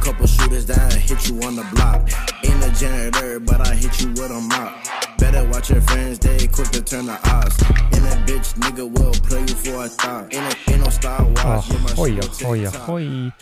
[0.00, 2.08] couple shooters that hit you on the block.
[2.44, 4.72] Ain't a janitor, but I hit you with a mop.
[5.18, 7.56] Better watch your friends, they quick to turn the odds.
[7.94, 10.32] And a bitch nigga will play you for a thought.
[10.32, 13.32] Ain't, a, ain't no ahoi, shit ahoi, will take ahoi,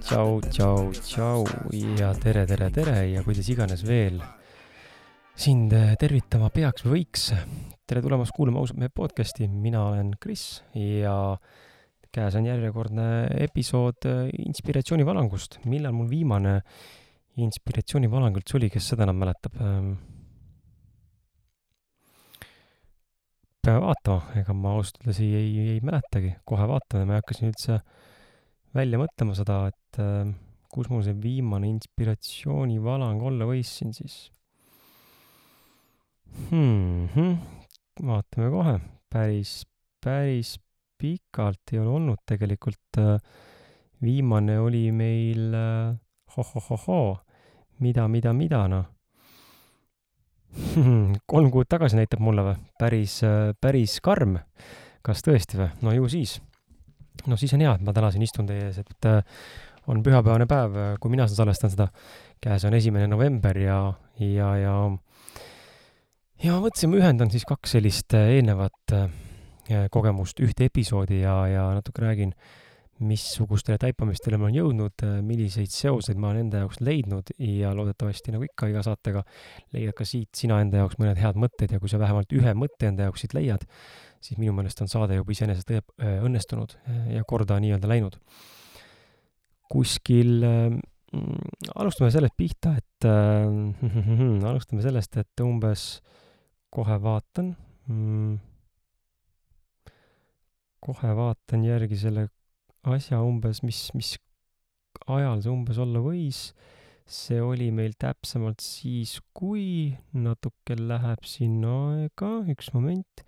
[0.00, 1.44] tšau, tšau, tšau
[1.98, 4.22] ja tere, tere, tere ja kuidas iganes veel
[5.38, 7.32] sind äh, tervitama peaks või võiks.
[7.88, 11.36] tere tulemast kuulama ausalt mehe podcasti, mina olen Kris ja
[12.18, 13.08] käes on järjekordne
[13.46, 15.60] episood äh, inspiratsioonivalangust.
[15.70, 16.60] millal mul viimane
[17.38, 19.58] inspiratsioonivalang üldse oli, kes seda enam mäletab?
[23.68, 27.80] peame vaatama, ega ma ausalt öeldes ei, ei, ei mäletagi, kohe vaatame, ma hakkasin üldse
[28.76, 30.30] välja mõtlema seda, et äh,
[30.72, 34.16] kus mul see viimane inspiratsioonivalang olla võis siin siis
[36.48, 37.08] hmm,.
[37.14, 37.36] Hmm.
[38.08, 38.78] vaatame kohe,
[39.12, 39.60] päris,
[40.04, 40.56] päris
[40.98, 43.16] pikalt ei ole olnud tegelikult äh,.
[44.02, 45.96] viimane oli meil äh,
[46.36, 47.18] hohohohoo,
[47.80, 48.84] mida, mida, mida noh.
[51.32, 52.58] kolm kuud tagasi näitab mulle või?
[52.78, 53.20] päris,
[53.60, 54.38] päris karm.
[55.02, 55.70] kas tõesti või?
[55.82, 56.38] no ju siis.
[57.26, 59.22] no siis on hea, et ma täna siin istun teie ees, et äh,
[59.88, 61.88] on pühapäevane päev, kui mina seda salvestan seda.
[62.40, 63.80] käes on esimene november ja,
[64.20, 64.74] ja, ja
[66.42, 69.08] ja mõtlesin, ma ühendan siis kaks sellist äh, eelnevat äh,
[69.90, 72.32] kogemust ühte episoodi ja, ja natuke räägin,
[72.98, 78.46] missugustele taipamistele ma olen jõudnud, milliseid seoseid ma olen enda jaoks leidnud ja loodetavasti nagu
[78.48, 79.22] ikka iga saatega
[79.76, 82.90] leiad ka siit sina enda jaoks mõned head mõtted ja kui sa vähemalt ühe mõtte
[82.90, 83.66] enda jaoks siit leiad,
[84.24, 85.82] siis minu meelest on saade juba iseenesest äh,
[86.26, 86.74] õnnestunud
[87.14, 88.18] ja korda nii-öelda läinud.
[89.70, 90.74] kuskil äh,
[91.76, 96.00] alustame sellest pihta, et äh, alustame sellest, et umbes
[96.74, 97.54] kohe vaatan
[97.86, 98.38] mm,,
[100.84, 102.28] kohe vaatan järgi selle
[102.88, 104.14] asja umbes, mis, mis
[105.10, 106.50] ajal see umbes olla võis.
[107.08, 113.22] see oli meil täpsemalt siis, kui natuke läheb siin aega, üks moment,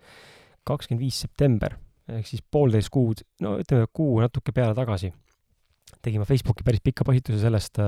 [0.69, 1.73] kakskümmend viis september.
[2.05, 5.09] Ehk siis poolteist kuud, no ütleme kuu natuke peale tagasi.
[6.05, 7.81] Tegin ma Facebooki päris pika postituse sellest,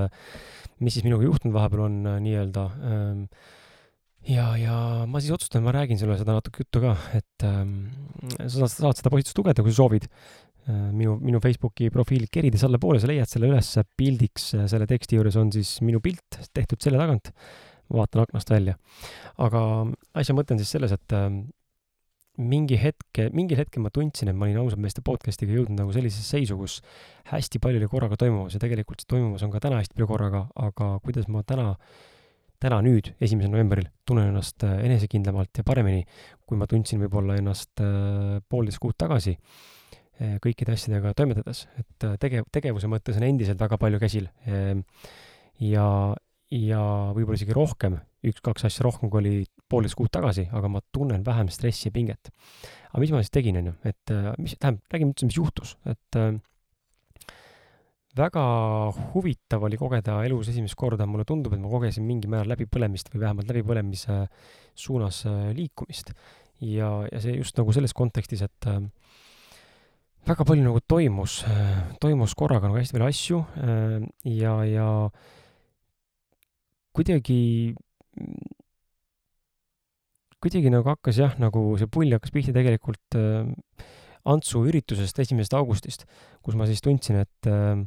[0.81, 3.21] mis siis minuga juhtunud vahepeal on äh, nii-öelda ähm,
[4.29, 4.75] ja, ja
[5.09, 7.75] ma siis otsustan, ma räägin sulle seda natuke juttu ka, et ähm,
[8.45, 10.91] sa saad, saad seda postitust lugeda, kui sa soovid äh,.
[10.95, 15.51] minu, minu Facebooki profiili kerides allapoole, sa leiad selle üles pildiks, selle teksti juures on
[15.55, 17.33] siis minu pilt tehtud selja tagant.
[17.93, 18.77] vaatan aknast välja.
[19.37, 19.59] aga
[20.17, 21.43] asja mõte on siis selles, et ähm,
[22.39, 26.25] mingi hetke, mingil hetkel ma tundsin, et ma olin ausalt meeste podcast'iga jõudnud nagu sellisesse
[26.33, 26.79] seisu, kus
[27.29, 30.47] hästi palju oli korraga toimumas ja tegelikult see toimumas on ka täna hästi palju korraga,
[30.57, 31.75] aga kuidas ma täna,
[32.63, 36.03] täna nüüd, esimesel novembril tunnen ennast äh, enesekindlamalt ja paremini,
[36.47, 42.47] kui ma tundsin võib-olla ennast äh, poolteist kuud tagasi äh, kõikide asjadega toimetades, et tegev,
[42.53, 44.29] tegevuse mõttes on endiselt väga palju käsil.
[45.59, 45.87] ja,
[46.53, 46.81] ja
[47.15, 49.35] võib-olla isegi rohkem, üks-kaks asja rohkem, kui oli
[49.69, 52.31] poolteist kuud tagasi, aga ma tunnen vähem stressi ja pinget.
[52.91, 56.19] aga mis ma siis tegin, onju, et äh, mis, tähendab, räägime üldse, mis juhtus, et
[56.19, 56.35] äh,
[58.17, 58.43] väga
[59.13, 63.23] huvitav oli kogeda elus esimest korda, mulle tundub, et ma kogesin mingil määral läbipõlemist või
[63.25, 64.19] vähemalt läbipõlemise
[64.77, 66.13] suunas äh, liikumist.
[66.61, 68.83] ja, ja see just nagu selles kontekstis, et äh,
[70.29, 73.41] väga palju nagu toimus äh,, toimus korraga nagu hästi palju asju
[74.29, 74.87] ja, ja
[76.93, 77.73] kuidagi,
[80.39, 83.19] kuidagi nagu hakkas jah, nagu see pull hakkas pihta tegelikult
[84.23, 86.05] Antsu üritusest esimesest augustist,
[86.43, 87.81] kus ma siis tundsin, et äh,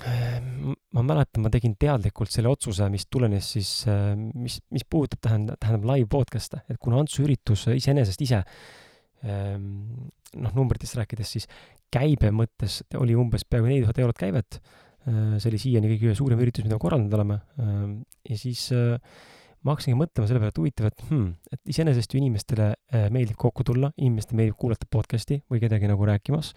[0.00, 3.72] ma mäletan, ma tegin teadlikult selle otsuse, mis tulenes siis,
[4.32, 9.66] mis, mis puudutab, tähendab, tähendab live podcast'e, et kuna Antsu üritus iseenesest ise ähm,
[10.40, 11.48] noh, numbritest rääkides siis
[11.92, 14.60] käibe mõttes oli umbes peaaegu neli tuhat eurot käivet,
[15.04, 17.38] see oli siiani kõige suurem üritus, mida me korraldanud oleme.
[18.28, 18.98] Ja siis äh,
[19.64, 23.38] ma hakkasingi mõtlema selle peale, et huvitav, et hmm, et iseenesest ju inimestele äh, meeldib
[23.40, 26.54] kokku tulla, inimestele meeldib kuulata podcast'i või kedagi nagu rääkimas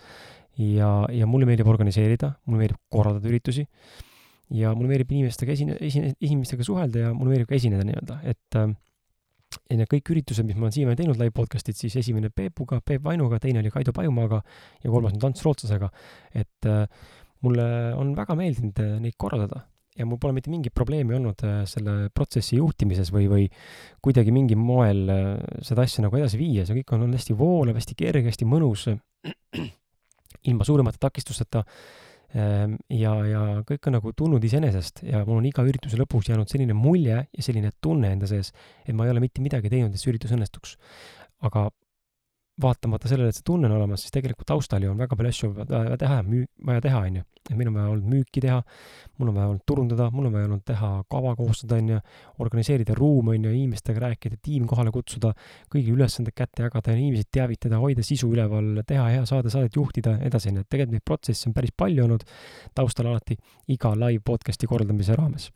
[0.58, 3.68] ja, ja mulle meeldib organiseerida, mulle meeldib korraldada üritusi.
[4.54, 8.58] Ja mulle meeldib inimestega esine, esine, inimestega suhelda ja mulle meeldib ka esineda nii-öelda, et
[8.60, 8.74] äh,
[9.70, 13.04] ja need kõik üritused, mis ma olen siiamaani teinud, live podcast'id, siis esimene Peepuga, Peep
[13.06, 14.42] Vainuga, teine oli Kaido Pajumaaga
[14.84, 15.90] ja kolmas nüüd Ants Rootsasega,
[16.44, 16.88] et äh,
[17.46, 17.68] mulle
[18.00, 19.64] on väga meeldinud äh, neid korraldada.
[19.94, 23.46] Ja mul pole mitte mingit probleemi olnud äh, selle protsessi juhtimises või, või
[24.04, 25.24] kuidagi mingil moel äh,
[25.66, 28.88] seda asja nagu edasi viia, see kõik on olnud hästi voolav, hästi kerge, hästi mõnus,
[30.50, 31.64] ilma suuremate takistusteta
[32.36, 36.52] ähm, ja, ja kõik on nagu tulnud iseenesest ja mul on iga ürituse lõpus jäänud
[36.52, 38.54] selline mulje ja selline tunne enda sees,
[38.86, 40.78] et ma ei ole mitte midagi teinud, et see üritus õnnestuks.
[41.44, 41.70] aga
[42.62, 45.48] vaatamata sellele, et see tunne on olemas, siis tegelikult taustal ju on väga palju asju
[45.58, 46.20] vaja teha,
[46.68, 47.24] vaja teha, on ju.
[47.58, 48.60] meil on vaja olnud müüki teha,
[49.20, 51.98] mul on vaja olnud turundada, mul on vaja olnud teha kava koostada, on ju,
[52.46, 55.34] organiseerida ruum, on ju, inimestega rääkida, tiim kohale kutsuda,
[55.74, 60.54] kõigile ülesanded kätte jagada, inimesi teavitada, hoida sisu üleval, teha hea saade, saadet juhtida, edasi,
[60.54, 62.28] on ju, et tegelikult neid protsesse on päris palju olnud
[62.78, 63.40] taustal alati
[63.74, 65.50] iga live podcast'i korraldamise raames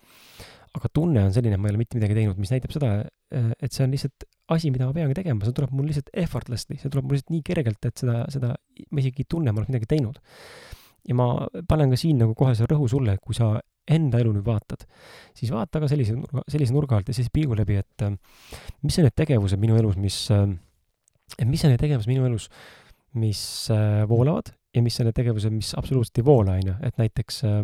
[0.77, 2.91] aga tunne on selline, et ma ei ole mitte midagi teinud, mis näitab seda,
[3.31, 6.91] et see on lihtsalt asi, mida ma peangi tegema, see tuleb mul lihtsalt effortlessly, see
[6.91, 9.89] tuleb mul lihtsalt nii kergelt, et seda, seda ma isegi ei tunne, ma olen midagi
[9.95, 10.19] teinud.
[11.07, 11.27] ja ma
[11.67, 13.53] panen ka siin nagu kohe see rõhu sulle, kui sa
[13.87, 14.83] enda elu nüüd vaatad,
[15.37, 18.03] siis vaata ka sellise nurga, sellise nurga alt ja sellise pilgu läbi, et
[18.83, 20.17] mis on need tegevused minu elus, mis,
[21.37, 22.49] et mis on need tegevused minu elus,
[23.15, 23.41] mis
[24.09, 27.61] voolavad ja mis on need tegevused, mis absoluutselt ei voola, on ju, et näiteks äh,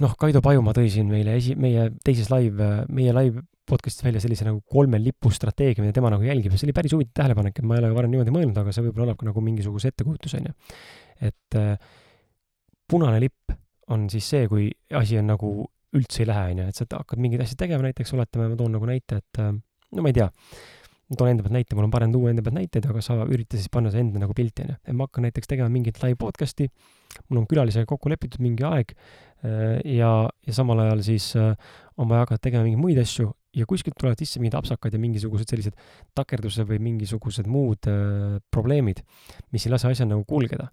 [0.00, 4.46] noh, Kaido Pajumaa tõi siin meile esi-, meie teises live, meie live podcast'is välja sellise
[4.46, 7.66] nagu kolme lipu strateegia, mida tema nagu jälgib ja see oli päris huvitav tähelepanek, et
[7.66, 10.54] ma ei ole varem niimoodi mõelnud, aga see võib-olla annab ka nagu mingisuguse ettekujutuse, onju.
[11.30, 11.74] et äh,
[12.90, 13.54] punane lipp
[13.94, 14.68] on siis see, kui
[14.98, 15.52] asi on nagu
[15.96, 18.90] üldse ei lähe, onju, et sa hakkad mingeid asju tegema, näiteks oletame, ma toon nagu
[18.90, 20.79] näite, et äh, no ma ei tea, ma
[21.18, 23.70] toon enda pealt näite, mul on parem tuua enda pealt näiteid, aga sa ürita siis
[23.72, 24.76] panna see enda nagu pilti, onju.
[24.84, 26.68] et ma hakkan näiteks tegema mingit live podcast'i,
[27.28, 30.12] mul on külalisega kokku lepitud mingi aeg äh, ja,
[30.46, 31.50] ja samal ajal siis äh,
[31.98, 35.50] on vaja hakata tegema mingeid muid asju ja kuskilt tulevad sisse mingid apsakad ja mingisugused
[35.50, 35.78] sellised
[36.14, 39.02] takerdused või mingisugused muud äh, probleemid,
[39.50, 40.70] mis ei lase asjal nagu kulgeda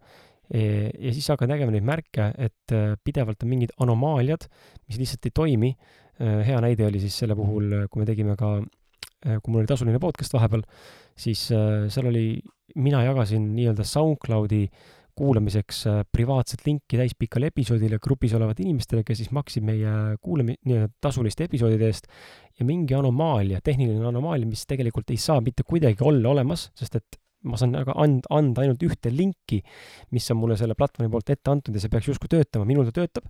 [0.54, 0.92] e,.
[0.94, 4.45] ja siis hakkad nägema neid märke, et äh, pidevalt on mingid anomaaliad,
[4.86, 6.44] mis lihtsalt ei toimi äh,.
[6.45, 8.87] hea näide oli siis selle puhul, kui me tegime ka Äh,
[9.23, 10.63] kui mul oli tasuline podcast vahepeal,
[11.17, 12.27] siis äh, seal oli,
[12.77, 14.67] mina jagasin nii-öelda SoundCloudi
[15.17, 20.91] kuulamiseks äh, privaatset linki täispikale episoodile grupis olevatele inimestele, kes siis maksid meie kuulami-, nii-öelda
[21.01, 22.09] tasuliste episoodide eest.
[22.59, 27.19] Ja mingi anomaalia, tehniline anomaalia, mis tegelikult ei saa mitte kuidagi olla olemas, sest et
[27.45, 29.60] ma saan aga and-, anda ainult ühte linki,
[30.16, 32.95] mis on mulle selle platvormi poolt ette antud ja see peaks justkui töötama, minul ta
[32.95, 33.28] töötab.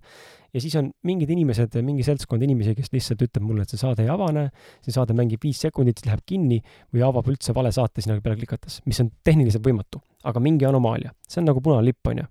[0.54, 4.06] ja siis on mingid inimesed, mingi seltskond inimesi, kes lihtsalt ütleb mulle, et see saade
[4.06, 4.48] ei avane,
[4.84, 6.60] see saade mängib viis sekundit, siis läheb kinni
[6.94, 11.12] või avab üldse vale saate sinna peale klikates, mis on tehniliselt võimatu, aga mingi anomaalia,
[11.28, 12.28] see on nagu punane lipp, onju.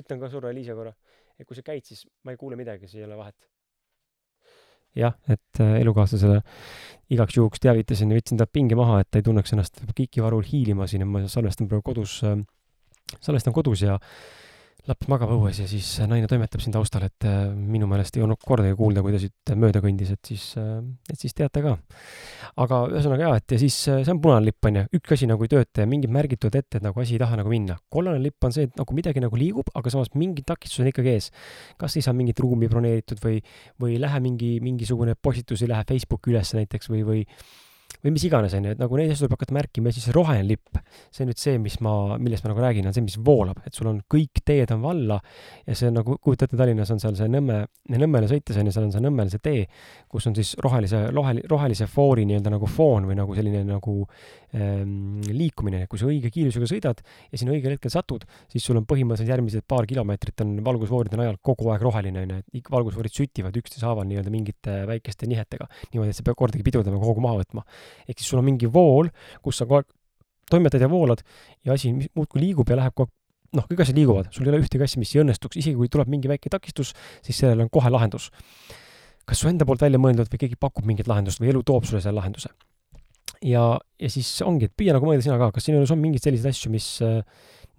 [0.00, 0.94] ütlen ka sulle, Liisa, korra,
[1.36, 3.52] et kui sa käid, siis ma ei kuule midagi, siis ei ole vahet
[4.98, 6.40] jah, et äh, elukaaslasele
[7.12, 10.88] igaks juhuks teavitasin ja võtsin talt pinge maha, et ta ei tunneks ennast kiikivarul hiilima
[10.88, 12.38] siin ja ma salvestan praegu kodus, äh,
[13.20, 13.98] salvestan kodus ja
[14.90, 18.40] laps magab õues ja siis naine toimetab siin taustal, et äh, minu meelest ei olnud
[18.42, 20.80] kordagi kuulda, kui ta siit mööda kõndis, et siis, äh,
[21.12, 21.76] et siis teate ka.
[22.62, 25.28] aga ühesõnaga jaa, et ja siis äh, see on punane lipp, on ju, üks asi
[25.30, 27.78] nagu ei tööta ja mingid märgid tulevad ette, et nagu asi ei taha nagu minna.
[27.94, 31.14] kollane lipp on see, et nagu midagi nagu liigub, aga samas mingid takistused on ikkagi
[31.14, 31.30] ees.
[31.78, 33.38] kas ei saa mingit ruumi broneeritud või,
[33.78, 37.22] või ei lähe mingi, mingisugune postitus ei lähe Facebooki üles näiteks või, või
[38.02, 40.78] või mis iganes, onju, et nagu neid asju tuleb hakata märkima ja siis roheline lipp,
[41.14, 43.78] see on nüüd see, mis ma, millest ma nagu räägin, on see, mis voolab, et
[43.78, 45.20] sul on kõik teed on valla
[45.68, 47.60] ja see on nagu, kujuta ette, Tallinnas on seal see Nõmme,
[47.94, 49.62] Nõmmele sõites onju, seal on see Nõmmel see tee,
[50.10, 55.22] kus on siis rohelise, rohel-, rohelise foori nii-öelda nagu foon või nagu selline nagu ähm,
[55.28, 59.30] liikumine, kui sa õige kiirusega sõidad ja sinna õigel hetkel satud, siis sul on põhimõtteliselt
[59.30, 64.10] järgmised paar kilomeetrit on valgusfooride najal kogu aeg roheline onju, et valgusfoorid sütivad üksteise haaval
[64.10, 67.66] nii-öelda mingite väikeste nihetega, niimoodi, et sa pead kordagi pidurdama, kogu maha võtma
[68.06, 69.10] ehk siis sul on mingi vool,
[69.42, 69.90] kus sa kogu aeg
[70.52, 71.22] toimetad ja voolad
[71.64, 73.18] ja asi muudkui liigub ja läheb kogu aeg
[73.58, 76.10] noh, kõik asjad liiguvad, sul ei ole ühtegi asja, mis ei õnnestuks, isegi kui tuleb
[76.12, 78.30] mingi väike takistus, siis sellel on kohe lahendus.
[79.28, 82.00] kas su enda poolt välja mõeldud või keegi pakub mingit lahendust või elu toob sulle
[82.00, 82.48] selle lahenduse?
[83.42, 86.24] ja, ja siis ongi, et püüa nagu mõelda sina ka, kas sinu elus on mingeid
[86.24, 87.20] selliseid asju, mis äh,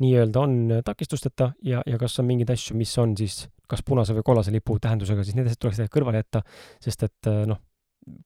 [0.04, 4.26] nii-öelda on takistusteta ja, ja kas on mingeid asju, mis on siis kas punase või
[4.28, 6.44] kollase lipu tähendusega, siis need asjad tuleks tegelikult kõrvale jätta,
[6.84, 7.62] sest et äh, noh,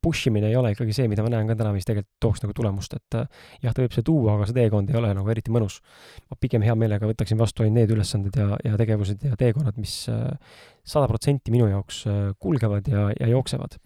[0.01, 2.55] push imine ei ole ikkagi see, mida ma näen ka täna, mis tegelikult tooks nagu
[2.57, 5.53] tulemust, et äh, jah, ta võib see tuua, aga see teekond ei ole nagu eriti
[5.53, 5.79] mõnus.
[6.29, 9.99] ma pigem hea meelega võtaksin vastu ainult need ülesanded ja, ja tegevused ja teekonnad, mis
[10.13, 10.31] äh,
[10.87, 13.77] sada protsenti minu jaoks äh, kulgevad ja, ja jooksevad.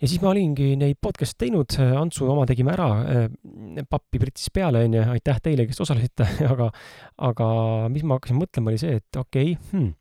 [0.00, 2.90] ja siis ma olingi neid podcast'e teinud, Antsu oma tegime ära,
[3.90, 6.70] pappi pritsis peale, onju, aitäh teile, kes osalesite, aga,
[7.30, 7.48] aga
[7.92, 9.96] mis ma hakkasin mõtlema, oli see, et okei okay, hmm,,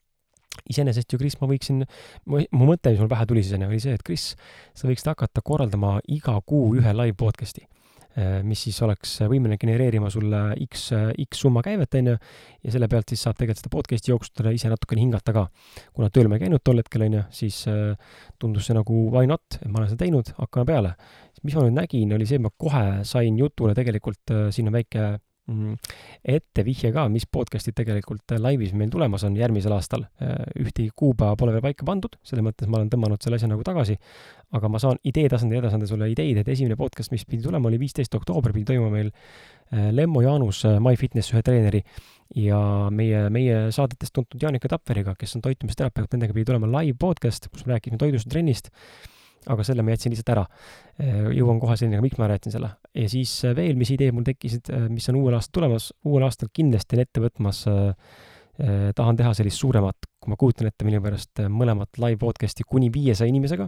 [0.72, 1.84] iseenesest ju, Kris, ma võiksin,
[2.28, 4.30] mu mõte, mis mul pähe tuli siis, oli see, et Kris,
[4.78, 7.66] sa võiksid hakata korraldama iga kuu ühe live podcast'i,
[8.16, 10.90] eh, mis siis oleks võimeline genereerima sulle X,
[11.28, 12.18] X summa käivet, on ju,
[12.64, 15.48] ja selle pealt siis saab tegelikult seda podcast'i jooksutada, ise natukene hingata ka.
[15.94, 17.94] kuna tööl ma ei käinud tol hetkel, on ju, siis eh,
[18.40, 20.98] tundus see nagu why not, et ma olen seda teinud, hakkame peale.
[21.44, 24.80] mis ma nüüd nägin, oli see, et ma kohe sain jutule tegelikult, eh, siin on
[24.80, 25.76] väike mm,
[26.36, 30.06] ettevihje ka, mis podcast'id tegelikult laivis meil tulemas on järgmisel aastal.
[30.60, 33.98] ühtegi kuupäeva pole veel paika pandud, selles mõttes ma olen tõmmanud selle asja nagu tagasi,
[34.58, 37.68] aga ma saan idee tasandil edasi anda sulle ideid, et esimene podcast, mis pidi tulema,
[37.72, 39.12] oli viisteist oktoober, pidi toimuma meil
[39.92, 41.82] Lemmo Jaanus, MyFitness ühe treeneri
[42.40, 42.60] ja
[42.94, 47.66] meie, meie saadetest tuntud Jaanika Tapveriga, kes on toitumisterapeut, nendega pidi tulema live podcast, kus
[47.66, 48.72] me rääkisime toidust ja trennist
[49.54, 50.46] aga selle ma jätsin lihtsalt ära.
[51.34, 52.72] jõuan kohe selleni, miks ma jätsin selle.
[52.96, 56.26] ja siis äh, veel, mis ideed mul tekkisid, äh, mis on uuel aastal tulemas, uuel
[56.28, 57.94] aastal kindlasti olen ette võtmas äh,
[58.98, 63.30] tahan teha sellist suuremat, kui ma kujutan ette minu pärast mõlemat live podcast'i kuni viiesaja
[63.30, 63.68] inimesega.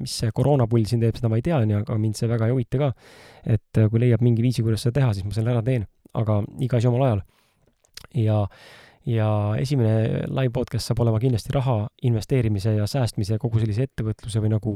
[0.00, 2.56] mis see koroonapull siin teeb, seda ma ei tea, onju, aga mind see väga ei
[2.56, 2.88] huvita ka.
[3.54, 5.86] et kui leiab mingi viisi, kuidas seda teha, siis ma selle ära teen,
[6.18, 7.22] aga iga asi omal ajal.
[8.18, 8.40] ja
[9.06, 9.28] ja
[9.60, 11.76] esimene live podcast saab olema kindlasti raha
[12.08, 14.72] investeerimise ja säästmise, kogu sellise ettevõtluse või nagu,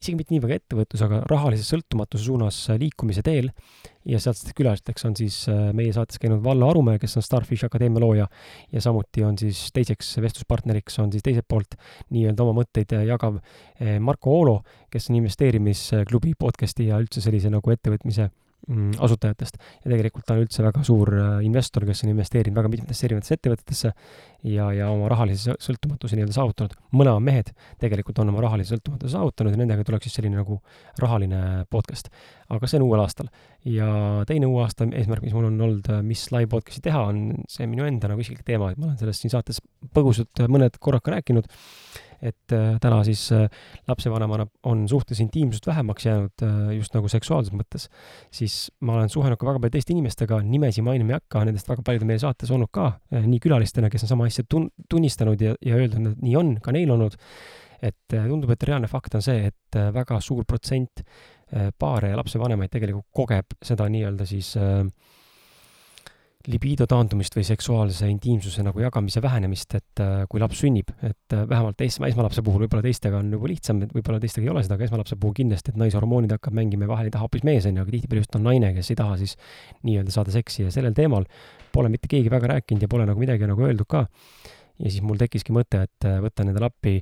[0.00, 3.52] isegi mitte nii väga ettevõtluse, aga rahalise sõltumatuse suunas liikumise teel.
[4.08, 8.00] ja sealseteks külalisteks on siis äh, meie saates käinud Vallo Arumäe, kes on Starfish Akadeemia
[8.00, 8.26] looja
[8.72, 11.76] ja samuti on siis teiseks vestluspartneriks on siis teiselt poolt
[12.10, 17.74] nii-öelda oma mõtteid jagav äh, Marko Oolo, kes on investeerimisklubi podcast'i ja üldse sellise nagu
[17.74, 18.30] ettevõtmise
[18.68, 23.06] asutajatest ja tegelikult ta on üldse väga suur äh, investor, kes on investeerinud väga mitmetesse
[23.08, 23.92] erinevatesse ettevõtetesse
[24.52, 26.74] ja, ja oma rahalise sõltumatuse nii-öelda saavutanud.
[26.92, 30.60] mõlemad mehed tegelikult on oma rahalise sõltumatuse saavutanud ja nendega tuleks siis selline nagu
[31.00, 32.12] rahaline podcast.
[32.48, 33.32] aga see on uuel aastal.
[33.64, 33.88] ja
[34.28, 37.66] teine uue aasta eesmärk, mis mul on olnud, äh, mis live podcast'i teha, on see
[37.66, 39.62] minu enda nagu isiklik teema, et ma olen sellest siin saates
[39.94, 41.48] põgusalt mõned korrad ka rääkinud
[42.22, 43.46] et äh, täna siis äh,
[43.88, 47.86] lapsevanemana on suhtes intiimsust vähemaks jäänud äh, just nagu seksuaalses mõttes,
[48.34, 51.84] siis ma olen suhelnud ka väga paljude teiste inimestega, nimesi mainima ei hakka, nendest väga
[51.86, 55.54] paljud on meie saates olnud ka, nii külalistena, kes on sama asja tun-, tunnistanud ja,
[55.64, 57.18] ja öeldud, et nii on, ka neil olnud.
[57.78, 61.04] et tundub, et reaalne fakt on see, et väga suur protsent
[61.78, 64.82] paare ja lapsevanemaid tegelikult kogeb seda nii-öelda siis äh,
[66.46, 71.42] libido taandumist või seksuaalse intiimsuse nagu jagamise vähenemist, et äh, kui laps sünnib, et äh,
[71.50, 74.76] vähemalt esma, esmalapse puhul võib-olla teistega on juba lihtsam, et võib-olla teistega ei ole seda,
[74.78, 77.80] aga esmalapse puhul kindlasti, et naishormoonid hakkab mängima ja vahel ei taha hoopis mees, on
[77.80, 79.34] ju, aga tihtipeale just on naine, kes ei taha siis
[79.88, 81.26] nii-öelda saada seksi ja sellel teemal
[81.74, 84.06] pole mitte keegi väga rääkinud ja pole nagu midagi nagu öeldud ka.
[84.78, 87.00] ja siis mul tekkiski mõte, et äh, võtta endale appi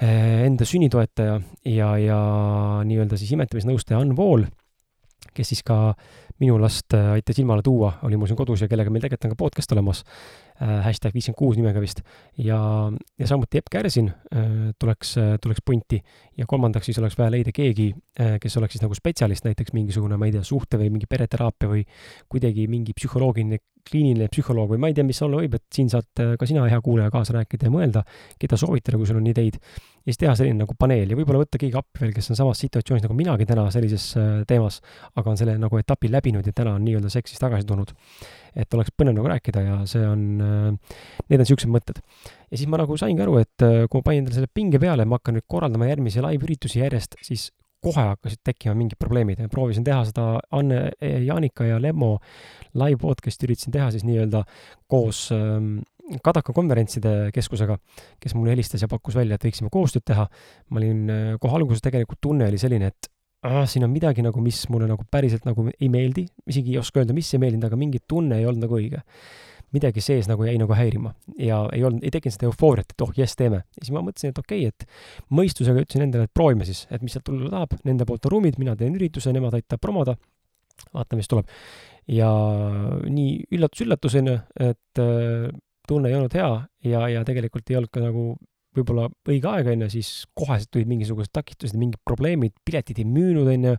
[0.00, 1.34] enda sünnitoetaja
[1.68, 2.18] ja, ja
[2.88, 4.46] nii-öelda siis imetamisnõustaja Ann Vool,
[5.36, 5.92] kes siis ka
[6.40, 9.34] minu last äh, aitas ilmale tuua, oli mul siin kodus ja kellega meil tegelikult on
[9.34, 12.02] ka podcast olemas äh,, hashtag viiskümmend kuus nimega vist.
[12.38, 12.58] ja,
[13.18, 16.00] ja samuti Epp Kärsin äh, tuleks äh,, tuleks punti
[16.38, 20.16] ja kolmandaks siis oleks vaja leida keegi äh,, kes oleks siis nagu spetsialist, näiteks mingisugune,
[20.20, 21.84] ma ei tea, suhte või mingi pereteraapia või
[22.28, 26.22] kuidagi mingi psühholoogiline kliiniline psühholoog või ma ei tea, mis olla võib, et siin saad
[26.22, 28.04] äh, ka sina, hea kuulaja, kaasa rääkida ja mõelda,
[28.40, 29.58] keda soovitada, kui sul on ideid.
[30.00, 32.62] Ja siis teha selline nagu paneel ja võib-olla võtta keegi appi veel, kes on samas
[32.64, 34.80] situatsioonis nagu minagi täna sellises äh, teemas,
[35.14, 37.92] aga on selle nagu etapi läbinud ja täna on nii-öelda seksist tagasi tulnud.
[38.56, 42.00] et oleks põnev nagu rääkida ja see on, äh, need on niisugused mõtted.
[42.50, 45.20] ja siis ma nagu saingi aru, et kui ma panin endale selle pinge peale, ma
[45.20, 50.02] hakkan nüüd korraldama järgmisi live-üritusi järjest, siis kohe hakkasid tekkima mingid probleemid ja proovisin teha
[50.08, 50.24] seda
[50.56, 52.18] Anne, Jaanika ja Lemmo
[52.76, 54.42] live podcast'i üritasin teha siis nii-öelda
[54.90, 55.78] koos ähm,
[56.24, 57.76] Kadaka konverentside keskusega,
[58.20, 60.26] kes mulle helistas ja pakkus välja, et võiksime koostööd teha.
[60.70, 63.10] ma olin äh, kohe alguses tegelikult tunne oli selline, et
[63.46, 67.00] ah, siin on midagi nagu, mis mulle nagu päriselt nagu ei meeldi, isegi ei oska
[67.00, 69.04] öelda, mis ei meeldinud, aga mingi tunne ei olnud nagu õige
[69.74, 73.12] midagi sees nagu jäi nagu häirima ja ei olnud, ei tekkinud seda eufooriat, et oh
[73.16, 73.62] jess, teeme.
[73.62, 77.04] ja siis ma mõtlesin, et okei okay,, et mõistusega ütlesin endale, et proovime siis, et
[77.04, 80.16] mis sealt tulla tahab, nende poolt on ruumid, mina teen ürituse, nemad aitab promoda,
[80.90, 81.54] vaatame, mis tuleb.
[82.10, 82.30] ja
[83.06, 84.38] nii üllatus-üllatus, on ju,
[84.70, 85.50] et äh,
[85.90, 86.50] tunne ei olnud hea
[86.86, 88.24] ja, ja tegelikult ei olnud ka nagu
[88.76, 93.48] võib-olla õige aeg, on ju, siis koheselt tulid mingisugused takistused, mingid probleemid, piletid ei müünud,
[93.50, 93.72] on ju,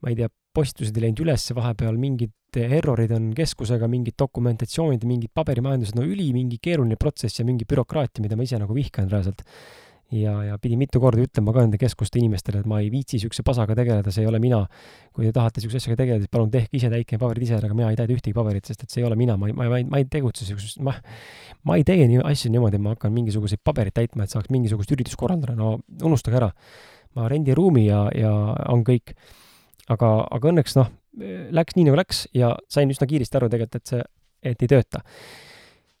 [0.00, 5.32] ma ei tea, postitused ei läinud üles, vahepeal mingid errorid on keskusega, mingid dokumentatsioonid, mingid
[5.36, 9.44] paberimajandused, no üli mingi keeruline protsess ja mingi bürokraatia, mida ma ise nagu vihkan reaalselt.
[10.12, 13.44] Ja, ja pidin mitu korda ütlema ka nende keskuste inimestele, et ma ei viitsi niisuguse
[13.46, 14.62] pasaga tegeleda, see ei ole mina.
[15.12, 17.90] kui te tahate niisuguse asjaga tegeleda, siis palun tehke ise, täitke paberid ise, aga mina
[17.92, 20.00] ei täida ühtegi paberit, sest et see ei ole mina, ma ei, ma ei, ma
[20.00, 20.94] ei tegutse niisuguses, ma,
[21.68, 24.92] ma ei tee nii asju niimoodi, et ma hakkan mingisuguseid pabereid täitma, et saaks mingisugust
[24.96, 26.52] üritust korraldada, no unustage ära.
[27.12, 28.32] ma rendin ruumi ja, ja
[28.72, 29.12] on kõik
[29.92, 30.90] aga, aga õnneks noh,
[31.52, 34.04] läks nii nagu läks ja sain üsna kiiresti aru tegelikult, et see,
[34.52, 35.02] et ei tööta.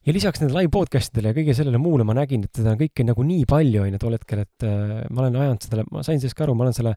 [0.06, 3.06] Ja lisaks nendele live podcast idele ja kõige sellele muule ma nägin, et seda kõike
[3.06, 6.20] nagu nii palju on ju tol hetkel, et äh, ma olen ajanud seda, ma sain
[6.20, 6.96] sellest ka aru, ma olen selle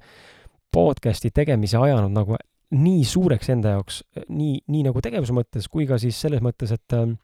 [0.75, 2.39] podcast'i tegemise ajanud nagu
[2.75, 6.97] nii suureks enda jaoks, nii, nii nagu tegevuse mõttes kui ka siis selles mõttes, et
[6.97, 7.15] äh,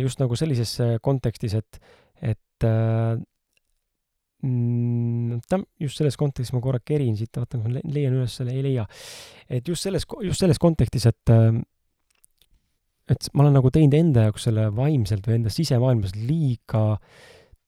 [0.00, 1.80] just nagu sellises kontekstis, et,
[2.22, 3.18] et äh,
[4.46, 8.54] mm, ta just selles kontekstis ma korra kerin siit, vaatan, kas ma leian üles selle,
[8.54, 8.86] ei leia.
[9.48, 11.50] et just selles, just selles kontekstis, et äh,
[13.10, 16.84] et ma olen nagu teinud enda jaoks selle vaimselt või enda sisemaailmas liiga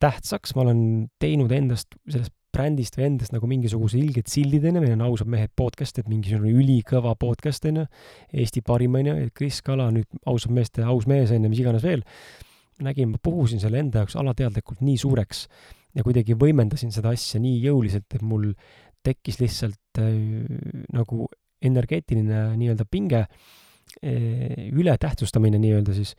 [0.03, 0.81] tähtsaks, ma olen
[1.21, 5.53] teinud endast, sellest brändist või endast nagu mingisuguse ilged sildid, onju, meil on ausad mehed
[5.59, 7.85] podcast, et mingisugune ülikõva podcast, onju,
[8.33, 12.05] Eesti parim, onju, Kris Kala nüüd ausad meeste aus mees, onju, mis iganes veel.
[12.77, 15.47] nägin, ma puhusin selle enda jaoks alateadlikult nii suureks
[15.97, 18.51] ja kuidagi võimendasin seda asja nii jõuliselt, et mul
[19.07, 20.11] tekkis lihtsalt äh,
[20.93, 21.29] nagu
[21.65, 23.23] energeetiline nii-öelda pinge
[24.03, 26.15] ületähtsustamine nii-öelda siis.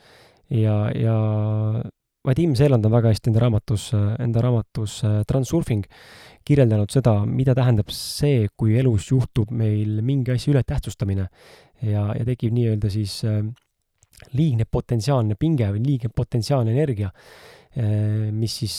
[0.50, 1.18] Ja, ja
[2.28, 5.86] Vadim Seeland on väga hästi enda raamatus, enda raamatus eh, Transurfing
[6.48, 11.28] kirjeldanud seda, mida tähendab see, kui elus juhtub meil mingi asja ületähtsustamine.
[11.88, 13.44] Ja, ja tekib nii-öelda siis äh,
[14.34, 17.12] liigne potentsiaalne pinge või liigne potentsiaalne energia
[18.34, 18.76] mis siis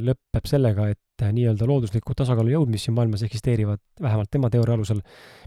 [0.00, 5.02] lõpeb sellega, et nii-öelda looduslikku tasakaalu jõud, mis siin maailmas eksisteerivad, vähemalt tema teooria alusel,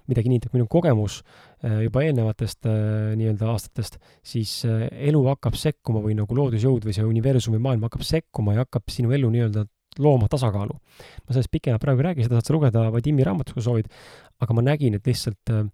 [0.08, 6.04] mida kinnitab minu kogemus äh, juba eelnevatest äh, nii-öelda aastatest, siis äh, elu hakkab sekkuma
[6.06, 9.68] või nagu loodusjõud või see universum või maailm hakkab sekkuma ja hakkab sinu elu nii-öelda
[10.00, 10.74] looma tasakaalu.
[11.28, 13.90] ma sellest pikemalt praegu ei räägi, seda saad sa lugeda Vadimi raamatust, kui soovid,
[14.42, 15.68] aga ma nägin, et lihtsalt äh,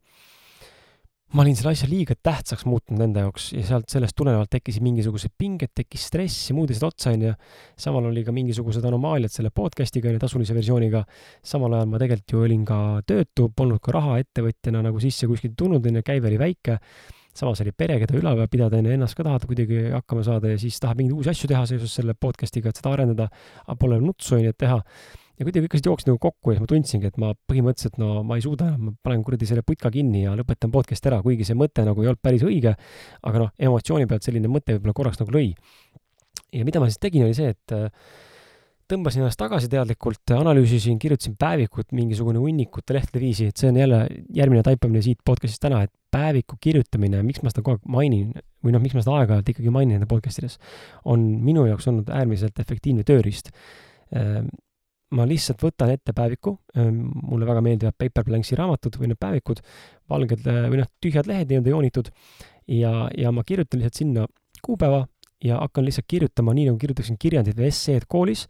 [1.35, 5.35] ma olin selle asja liiga tähtsaks muutnud enda jaoks ja sealt, sellest tulenevalt tekkisid mingisugused
[5.37, 7.33] pinged, tekkis stress ja muud asjad otsa, onju.
[7.77, 11.03] samal oli ka mingisugused anomaaliad selle podcast'iga, onju, tasulise versiooniga.
[11.45, 15.53] samal ajal ma tegelikult ju olin ka töötu, polnud ka raha ettevõtjana nagu sisse kuskilt
[15.59, 16.79] tulnud, onju, käive oli väike.
[17.39, 20.81] samas oli pere, keda üleval pidada, onju, ennast ka tahad kuidagi hakkama saada ja siis
[20.81, 23.29] tahad mingeid uusi asju teha seoses selle podcast'iga, et seda arendada.
[23.67, 24.81] aga pole nutsu, onju, et teha
[25.39, 28.21] ja kuidagi kõik asjad jooksid nagu kokku ja siis ma tundsingi, et ma põhimõtteliselt no
[28.27, 31.47] ma ei suuda enam, ma panen kuradi selle putka kinni ja lõpetan podcast'i ära, kuigi
[31.47, 32.75] see mõte nagu ei olnud päris õige.
[33.23, 35.53] aga noh, emotsiooni pealt selline mõte võib-olla korraks nagu lõi.
[36.51, 37.87] ja mida ma siis tegin, oli see, et äh,
[38.89, 43.99] tõmbasin ennast tagasi teadlikult, analüüsisin, kirjutasin päevikut mingisugune hunnikute lehtede viisi, et see on jälle
[44.35, 48.31] järgmine taipamine siit podcast'ist täna, et päeviku kirjutamine, miks ma seda kogu aeg mainin
[48.65, 50.57] või noh, miks ma seda aeg-ajalt ikkagi mainin enda podcast ides,
[51.05, 54.41] on minu jaoks olnud äärmiselt efektiivne tööriist äh,
[55.15, 59.61] ma lihtsalt võtan ette päeviku, ähm, mulle väga meeldivad Paper Blanksi raamatud või need päevikud,
[60.09, 62.11] valged äh, või noh, tühjad lehed nii-öelda joonitud
[62.69, 64.27] ja, ja ma kirjutan lihtsalt sinna
[64.65, 65.05] kuupäeva
[65.43, 68.45] ja hakkan lihtsalt kirjutama nii, nagu kirjutaksin kirjandit või esseed koolis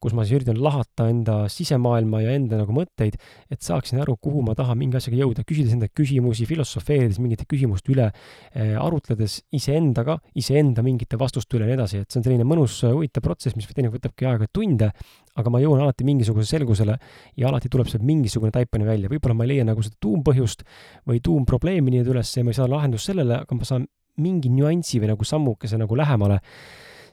[0.00, 3.18] kus ma siis üritan lahata enda sisemaailma ja enda nagu mõtteid,
[3.50, 7.92] et saaksin aru, kuhu ma tahan mingi asjaga jõuda, küsides enda küsimusi, filosofeerides mingite küsimuste
[7.94, 8.10] üle,
[8.54, 12.80] eh, arutledes iseendaga, iseenda mingite vastuste üle ja nii edasi, et see on selline mõnus
[12.86, 14.90] huvitav protsess, mis teinekord võtabki aega tunde,
[15.38, 16.96] aga ma jõuan alati mingisuguse selgusele
[17.38, 20.64] ja alati tuleb sealt mingisugune taipamine välja, võib-olla ma ei leia nagu seda tuumpõhjust
[21.08, 23.86] või tuumprobleemi nii-öelda üles ja ma ei saa lahendust sellele, aga ma saan
[24.18, 26.40] mingi nüansi või nagu sammukese nagu lähemale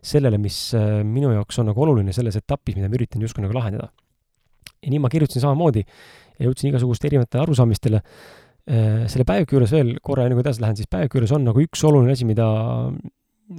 [0.06, 3.56] sellele, mis äh, minu jaoks on nagu oluline selles etapis, mida ma üritan justkui nagu
[3.58, 3.92] lahendada.
[4.86, 8.02] ja nii ma kirjutasin samamoodi ja jõudsin igasuguste erinevatele arusaamistele.
[8.66, 11.62] Äh, selle päeviku juures veel korra, enne kui edasi lähen, siis päeviku juures on nagu
[11.62, 12.48] üks oluline asi, mida,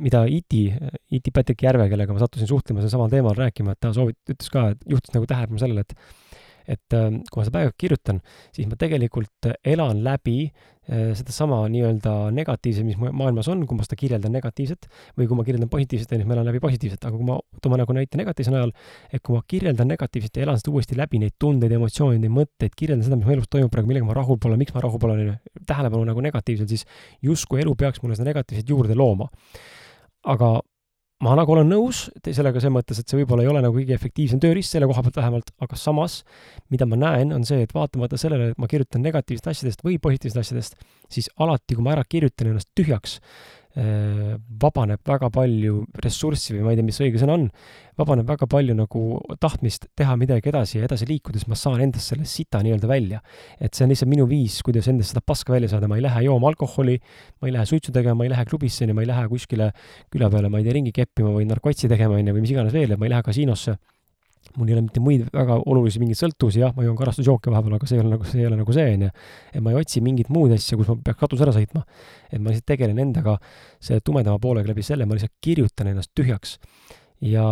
[0.02, 0.66] mida Iti,
[1.14, 4.50] Iti Patrick Järve, kellega ma sattusin suhtlema sel samal teemal rääkima, et ta soovit-, ütles
[4.52, 5.94] ka, et juhtis nagu tähelepanu sellele, et
[6.66, 8.22] et ähm, kui ma seda päeva kirjutan,
[8.54, 13.98] siis ma tegelikult elan läbi äh, sedasama nii-öelda negatiivset, mis maailmas on, kui ma seda
[14.00, 17.38] kirjeldan negatiivset või kui ma kirjeldan positiivset, siis ma elan läbi positiivset, aga kui ma,
[17.62, 18.74] toome nagu näite negatiivsel ajal,
[19.10, 22.76] et kui ma kirjeldan negatiivset ja elan seda uuesti läbi, neid tundeid, emotsioone, neid mõtteid,
[22.78, 25.36] kirjeldan seda, mis mu elus toimub praegu, millega ma rahul pole, miks ma rahul pole,
[25.66, 26.86] tähelepanu nagu negatiivselt, siis
[27.24, 29.30] justkui elu peaks mulle seda negatiivset juurde looma.
[30.26, 30.56] aga
[31.24, 34.40] ma nagu olen nõus sellega selles mõttes, et see võib-olla ei ole nagu kõige efektiivsem
[34.42, 36.18] tööriist selle koha pealt vähemalt, aga samas,
[36.72, 40.44] mida ma näen, on see, et vaatamata sellele, et ma kirjutan negatiivsetest asjadest või positiivsetest
[40.44, 40.76] asjadest,
[41.12, 43.16] siis alati, kui ma ära kirjutan ennast tühjaks,
[43.76, 47.42] vabaneb väga palju ressurssi või ma ei tea, mis õige sõna on,
[48.00, 49.02] vabaneb väga palju nagu
[49.42, 53.20] tahtmist teha midagi edasi ja edasi liikudes ma saan endast selle sita nii-öelda välja.
[53.60, 56.24] et see on lihtsalt minu viis, kuidas endast seda paska välja saada, ma ei lähe
[56.24, 56.96] jooma alkoholi,
[57.40, 59.72] ma ei lähe suitsu tegema, ma ei lähe klubisse, ma ei lähe kuskile
[60.12, 62.72] küla peale, ma ei tea, ringi keppima või narkotsi tegema, on ju, või mis iganes
[62.72, 63.76] veel, ma ei lähe kasiinosse
[64.56, 67.88] mul ei ole mitte muid väga olulisi mingeid sõltuvusi, jah, ma joon karastusjooke vahepeal, aga
[67.88, 69.10] see ei ole nagu, see ei ole nagu see, onju.
[69.52, 71.84] et ma ei otsi mingit muud asja, kus ma peaks katus ära sõitma.
[72.30, 73.36] et ma lihtsalt tegelen endaga
[73.80, 76.56] selle tumedama poolega läbi selle, ma lihtsalt kirjutan ennast tühjaks.
[77.24, 77.46] ja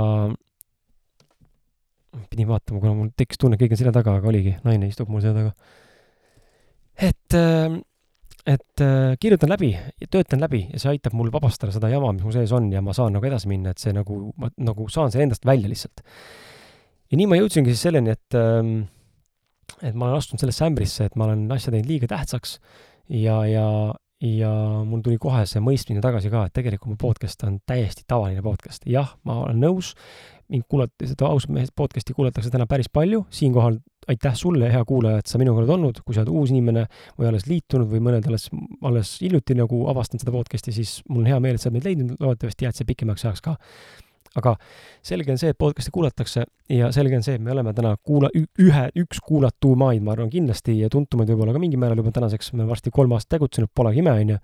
[2.31, 5.25] pidin vaatama, kuna mul tekkis tunne, keegi on selja taga, aga oligi, naine istub mul
[5.25, 5.53] selja taga.
[7.11, 7.37] et,
[8.55, 8.87] et
[9.21, 9.75] kirjutan läbi,
[10.09, 12.97] töötan läbi ja see aitab mul vabastada seda jama, mis mu sees on ja ma
[12.97, 16.05] saan nagu edasi minna, et see nagu, ma nagu saan selle endast välja lihtsalt
[17.15, 18.89] ja nii ma jõudsingi siis selleni, et, ähm,
[19.81, 22.57] et ma olen astunud sellesse ämbrisse, et ma olen asja teinud liiga tähtsaks
[23.15, 23.67] ja, ja,
[24.25, 24.51] ja
[24.89, 28.89] mul tuli kohe see mõistmine tagasi ka, et tegelikult mu podcast on täiesti tavaline podcast.
[28.91, 29.93] jah, ma olen nõus,
[30.51, 33.79] mind kuulata, seda ausalt mehes podcast'i kuulatakse täna päris palju, siinkohal
[34.11, 36.83] aitäh sulle, hea kuulaja, et sa minuga oled olnud, kui sa oled uus inimene
[37.17, 38.51] või alles liitunud või mõned alles,
[38.85, 41.89] alles hiljuti nagu avastanud seda podcast'i, siis mul on hea meel, et sa oled meid
[41.89, 43.55] leidnud, loodetavasti jääd siia pikemaks ajaks ka
[44.39, 44.55] aga
[45.05, 48.33] selge on see, et podcast'i kuulatakse ja selge on see, et me oleme täna kuula-,
[48.35, 52.67] ühe, üks kuulatumaid, ma arvan, kindlasti ja tuntumaid võib-olla ka mingil määral juba tänaseks, me
[52.69, 54.41] varsti kolm aastat tegutsenud, polegi ime, on ju.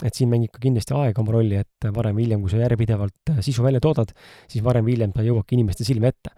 [0.00, 3.34] et siin mängib ka kindlasti aeg oma rolli, et varem või hiljem, kui sa järjepidevalt
[3.44, 4.14] sisu välja toodad,
[4.48, 6.32] siis varem või hiljem ta jõuabki inimeste silme ette.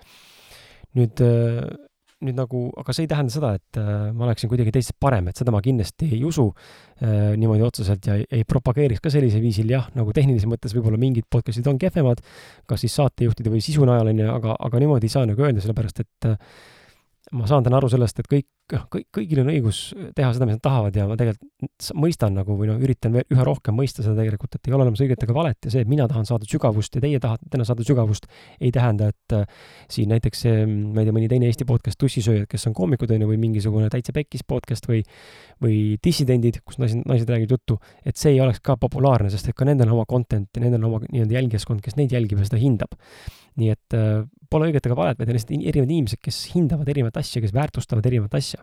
[0.99, 1.23] nüüd
[2.23, 5.39] nüüd nagu, aga see ei tähenda seda, et äh, ma oleksin kuidagi teistest parem, et
[5.39, 9.71] seda ma kindlasti ei usu äh, niimoodi otseselt ja ei, ei propageeriks ka sellisel viisil,
[9.73, 12.23] jah, nagu tehnilises mõttes võib-olla mingid podcast'id on kehvemad,
[12.71, 15.65] kas siis saatejuhtide või sisu najal, on ju, aga, aga niimoodi ei saa nagu öelda,
[15.65, 16.39] sellepärast et äh,
[17.33, 19.79] ma saan täna aru sellest, et kõik, noh, kõik, kõigil on õigus
[20.17, 23.47] teha seda, mis nad tahavad ja ma tegelikult mõistan nagu või noh, üritan veel üha
[23.47, 26.07] rohkem mõista seda tegelikult, et ei ole olemas õiget ega valet ja see, et mina
[26.11, 28.29] tahan saada sügavust ja teie tahate täna saada sügavust,
[28.61, 32.49] ei tähenda, et äh, siin näiteks see, ma ei tea, mõni teine Eesti podcast Tussisööjad,
[32.51, 35.03] kes on koomikud, on ju, või mingisugune Täitsa Pekkis podcast või
[35.63, 39.57] või dissidendid, kus naised, naised räägivad juttu, et see ei oleks ka populaarne, sest et
[39.57, 42.49] ka nendel on oma content ja nendel on oma nii-öelda jälgijaskond, kes neid jälgib ja
[42.49, 42.99] seda hindab.
[43.61, 47.21] nii et äh, pole õiget ega valet, vaid on lihtsalt erinevad inimesed, kes hindavad erinevat
[47.21, 48.61] asja, kes väärtustavad erinevat asja.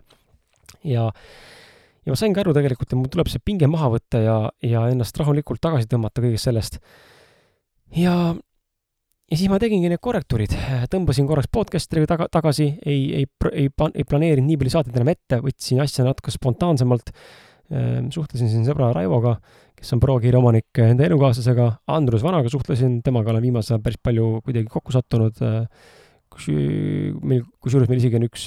[0.86, 4.86] ja, ja ma saingi aru tegelikult, et mul tuleb see pinge maha võtta ja, ja
[4.92, 6.80] ennast rahulikult tagasi tõmmata kõigest sellest.
[7.96, 10.56] ja, ja siis ma tegingi need korrektuurid,
[10.92, 15.42] tõmbasin korraks podcast'iga taga, tagasi, ei, ei, ei, ei planeerinud nii palju saateid enam ette,
[15.44, 17.14] võtsin asja natuke spontaansemalt.
[18.10, 19.36] Suhtlesin siin sõbra Raivoga,
[19.80, 24.28] kes on ProKiire omanik enda elukaaslasega, Andrus Vanaga suhtlesin, temaga olen viimasel ajal päris palju
[24.44, 25.40] kuidagi kokku sattunud.
[26.30, 26.46] kus,
[27.26, 28.44] meil, kusjuures meil isegi on üks,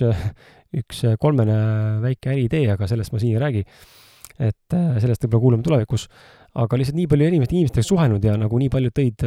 [0.83, 1.57] üks kolmene
[2.03, 3.65] väike äriidee, aga sellest ma siin ei räägi.
[4.39, 6.07] et sellest võib-olla kuuleme tulevikus.
[6.53, 9.25] aga lihtsalt nii palju inimeste, inimestega suhelnud ja nagu nii palju tõid,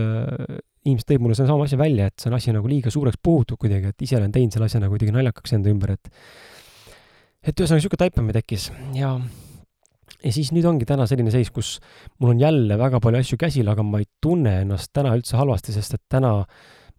[0.86, 3.90] inimesed tõid mulle sedasama asja välja, et see on asi nagu liiga suureks puhutud kuidagi,
[3.90, 6.12] et ise olen teinud selle asja nagu kuidagi naljakaks enda ümber, et
[7.46, 9.16] et ühesõnaga niisugune taipamine tekkis ja
[10.26, 11.76] ja siis nüüd ongi täna selline seis, kus
[12.18, 15.74] mul on jälle väga palju asju käsil, aga ma ei tunne ennast täna üldse halvasti,
[15.76, 16.40] sest et täna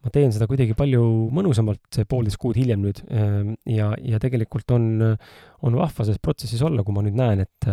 [0.07, 1.03] ma teen seda kuidagi palju
[1.35, 3.01] mõnusamalt, see poolteist kuud hiljem nüüd.
[3.11, 7.69] Ehm, ja, ja tegelikult on, on vahva selles protsessis olla, kui ma nüüd näen, et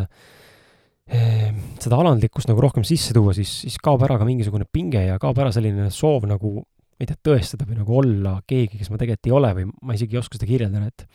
[1.15, 5.21] ehm, seda alandlikkust nagu rohkem sisse tuua, siis, siis kaob ära ka mingisugune pinge ja
[5.23, 8.99] kaob ära selline soov nagu, ma ei tea, tõestada või nagu olla keegi, kes ma
[9.01, 11.07] tegelikult ei ole või ma isegi ei oska seda kirjeldada, et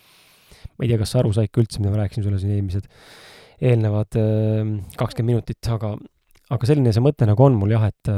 [0.77, 2.87] ma ei tea, kas sa aru said ka üldse, mida ma rääkisin sulle siin eelmised
[3.59, 5.93] eelnevad ehm, kakskümmend minutit, aga,
[6.55, 8.11] aga selline see mõte nagu on mul jah, et,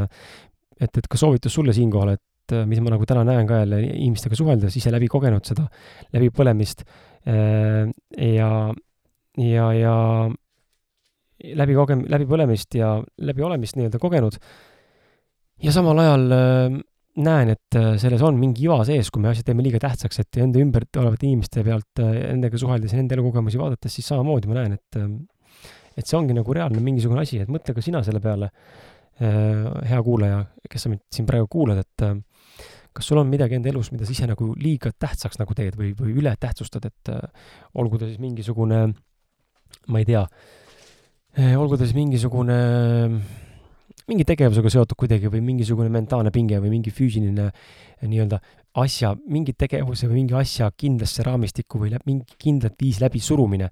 [0.80, 4.36] et, et ka soovitus sulle siinkohal, et mis ma nagu täna näen ka jälle inimestega
[4.36, 5.68] suheldes, ise läbi kogenud seda
[6.14, 6.84] läbipõlemist
[7.30, 8.52] ehm, ja,
[9.40, 9.96] ja, ja
[11.58, 14.38] läbi kogem-, läbipõlemist ja läbiolemist nii-öelda kogenud.
[15.62, 16.80] Ja samal ajal äh,
[17.20, 20.62] näen, et selles on mingi iva sees, kui me asja teeme liiga tähtsaks, et enda
[20.64, 25.00] ümbert olevate inimeste pealt nendega suheldes ja nende elukogemusi vaadates, siis samamoodi ma näen, et
[25.98, 28.50] et see ongi nagu reaalne mingisugune asi, et mõtle ka sina selle peale,
[29.22, 32.16] äh, hea kuulaja, kes sa mind siin praegu kuulad, et äh,
[32.96, 35.92] kas sul on midagi enda elus, mida sa ise nagu liiga tähtsaks nagu teed või,
[35.98, 38.82] või ületähtsustad, et äh, olgu ta siis mingisugune,
[39.92, 40.26] ma ei tea,
[41.56, 42.58] olgu ta siis mingisugune
[44.10, 47.50] mingi tegevusega seotud kuidagi või mingisugune mentaalne pinge või mingi füüsiline
[48.02, 48.40] nii-öelda
[48.82, 53.70] asja, mingi tegevuse või mingi asja kindlasse raamistikku või läbi, mingi kindlat viisi läbisurumine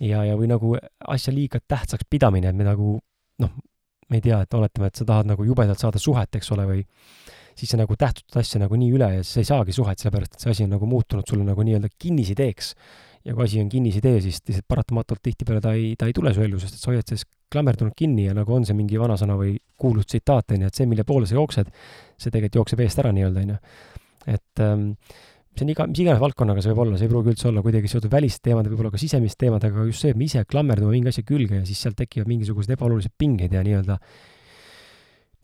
[0.00, 0.76] ja, ja või nagu
[1.10, 2.96] asja liiga tähtsaks pidamine, et me nagu
[3.42, 3.52] noh,
[4.08, 6.82] me ei tea, et oletame, et sa tahad nagu jubedalt saada suhet, eks ole, või
[7.58, 10.36] siis sa nagu tähtsustad asja nagu nii üle ja siis sa ei saagi suhet, sellepärast
[10.36, 12.74] et see asi on nagu muutunud sulle nagu nii-öelda kinnisideeks.
[13.24, 16.42] ja kui asi on kinnisidee, siis lihtsalt paratamatult tihtipeale ta ei, ta ei tule su
[16.42, 19.56] ellu, sest et sa hoiad sellest klammerdunud kinni ja nagu on see mingi vanasõna või
[19.78, 21.68] kuulus tsitaat, on ju, et see, mille poole sa jooksed,
[22.16, 23.60] see tegelikult jookseb eest ära nii-öelda, on ju.
[24.32, 24.88] et ähm,
[25.52, 27.90] see on iga, mis iganes valdkonnaga see võib olla, see ei pruugi üldse olla kuidagi
[27.92, 31.12] seotud väliste teemade, võib-olla ka sisemiste teemadega, aga just see, et me ise klammerdume mingi
[31.12, 33.98] asja külge ja siis sealt tekivad mingisugused ebaolulised pinged ja nii-öelda,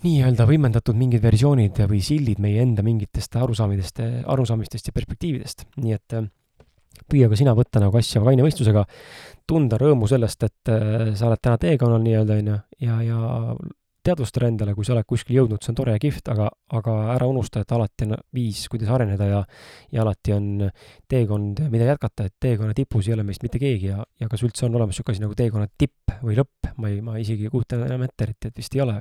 [0.06, 5.66] nii-öelda võimendatud mingid versioonid või sildid meie enda mingitest arusaamidest, arusaamistest ja perspektiividest.
[5.82, 6.30] nii et äh,
[7.10, 8.84] püüa ka sina võtta nagu asja kaine mõistusega,
[9.48, 13.20] tunda rõõmu sellest, et äh, sa oled täna teekonnal nii-öelda, on ju, ja, ja
[14.08, 17.28] teadvustada endale, kui sa oled kuskil jõudnud, see on tore ja kihvt, aga, aga ära
[17.28, 19.40] unusta, et alati on viis, kuidas areneda ja,
[19.94, 20.48] ja alati on
[21.10, 24.66] teekond, mida jätkata, et teekonna tipus ei ole meist mitte keegi ja, ja kas üldse
[24.68, 27.80] on olemas niisugune asi nagu teekonna tipp või lõpp, ma ei, ma isegi ei kujuta
[27.84, 28.96] enam ette, eriti, et vist ei ole.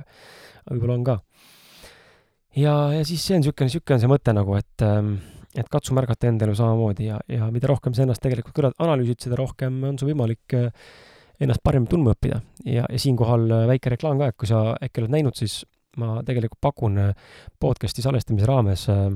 [0.68, 1.18] võib-olla on ka.
[2.58, 5.14] ja, ja siis see on niisugune, niisugune on see mõte nagu, et ähm,
[5.58, 9.20] et katsu märgata enda elu samamoodi ja, ja mida rohkem sa ennast tegelikult kõrvalt analüüsid,
[9.26, 10.70] seda rohkem on sul võimalik äh,
[11.42, 12.40] ennast paremini tundma õppida.
[12.64, 15.60] Ja, ja siinkohal väike reklaam ka, et kui sa äkki oled näinud, siis
[15.98, 16.98] ma tegelikult pakun
[17.62, 19.08] podcast'i salvestamise raames äh,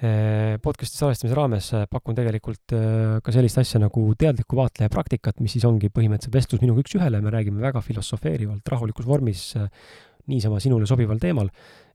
[0.00, 5.42] Äh, podcast'i salvestamise raames äh, pakun tegelikult äh, ka sellist asja nagu teadliku vaatleja praktikat,
[5.44, 9.42] mis siis ongi põhimõtteliselt vestlus minuga üks-ühele, me räägime väga filosofeerivalt, rahulikus vormis,
[10.30, 11.50] niisama sinule sobival teemal.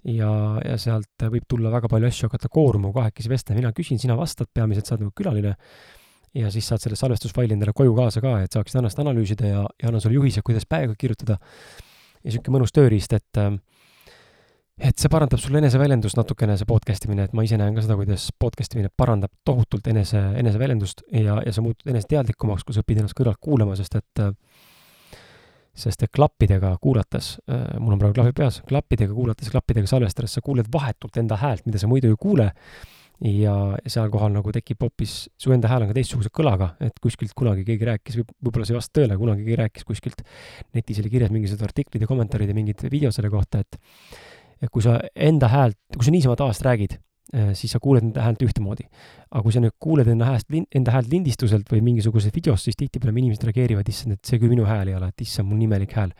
[0.05, 0.29] Ja,
[0.61, 4.51] ja sealt võib tulla väga palju asju hakata kooruma, kahekesi vestlema, mina küsin, sina vastad,
[4.53, 5.55] peamiselt sa oled nagu külaline.
[6.35, 9.89] Ja siis saad selle salvestusfaili endale koju kaasa ka, et saaksid ennast analüüsida ja, ja
[9.89, 11.39] annan sulle juhise, kuidas päeva kirjutada.
[11.39, 13.55] ja niisugune mõnus tööriist, et äh,
[14.75, 17.95] et see parandab sul eneseväljendust natukene, see podcast imine, et ma ise näen ka seda,
[17.99, 22.99] kuidas podcast imine parandab tohutult enese, eneseväljendust ja, ja sa muutud eneseteadlikumaks, kui sa õpid
[22.99, 24.23] ennast kõrvalt kuulama, sest et
[25.75, 27.35] sest et klappidega kuulates,
[27.79, 31.81] mul on praegu klapid peas, klappidega kuulates, klappidega salvestades, sa kuuled vahetult enda häält, mida
[31.81, 32.51] sa muidu ei kuule,
[33.23, 33.53] ja
[33.88, 37.63] seal kohal nagu tekib hoopis, su enda hääl on ka teistsuguse kõlaga, et kuskilt kunagi
[37.67, 40.23] keegi rääkis, võib-olla see ei vasta tõele, kunagi keegi rääkis kuskilt,
[40.75, 43.79] netis oli kirjas mingisugused artiklid ja kommentaarid ja mingid videod selle kohta, et
[44.63, 46.93] et kui sa enda häält, kui sa niisama tavaliselt räägid,
[47.57, 48.85] siis sa kuuled enda häält ühtemoodi.
[49.31, 53.11] aga kui sa nüüd kuuled enda häält, enda häält lindistuselt või mingisuguses videos, siis tihtipeale
[53.17, 56.13] inimesed reageerivad, issand, et see küll minu hääl ei ole, et issand, mul imelik hääl.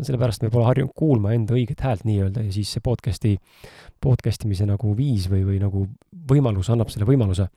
[0.00, 3.36] sellepärast me pole harjunud kuulma enda õiget häält nii-öelda ja siis see podcast'i,
[4.00, 5.86] podcast imise nagu viis või, või nagu
[6.28, 7.48] võimalus annab selle võimaluse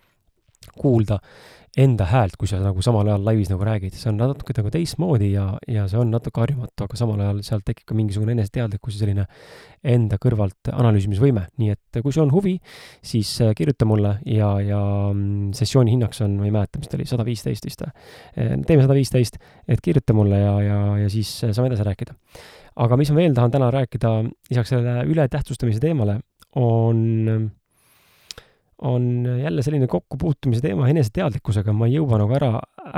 [0.80, 1.20] kuulda
[1.76, 5.34] enda häält, kui sa nagu samal ajal laivis nagu räägid, see on natuke nagu teistmoodi
[5.34, 9.02] ja, ja see on natuke harjumatu, aga samal ajal sealt tekib ka mingisugune eneseteadlikkus ja
[9.02, 9.26] selline
[9.96, 12.56] enda kõrvalt analüüsimisvõime, nii et kui sul on huvi,
[13.06, 16.98] siis äh, kirjuta mulle ja, ja mm, sessiooni hinnaks on, ma ei mäleta, mis ta
[17.00, 17.92] oli, sada viisteist vist või?
[18.40, 22.16] Äh, teeme sada viisteist, et kirjuta mulle ja, ja, ja siis äh, saame edasi rääkida.
[22.88, 24.16] aga mis ma veel tahan täna rääkida,
[24.48, 26.22] lisaks sellele ületähtsustamise teemale,
[26.56, 27.52] on
[28.82, 32.50] on jälle selline kokkupuutumise teema eneseteadlikkusega, ma ei jõua nagu ära,